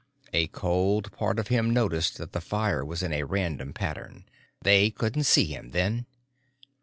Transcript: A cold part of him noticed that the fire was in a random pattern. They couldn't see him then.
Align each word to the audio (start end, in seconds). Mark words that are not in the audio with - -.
A 0.33 0.47
cold 0.47 1.11
part 1.11 1.37
of 1.37 1.49
him 1.49 1.69
noticed 1.69 2.17
that 2.17 2.31
the 2.33 2.41
fire 2.41 2.83
was 2.83 3.03
in 3.03 3.13
a 3.13 3.21
random 3.23 3.71
pattern. 3.71 4.25
They 4.59 4.89
couldn't 4.89 5.25
see 5.25 5.45
him 5.45 5.69
then. 5.73 6.07